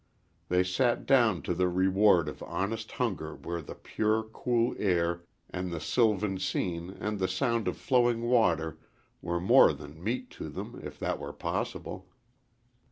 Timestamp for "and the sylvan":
5.51-6.39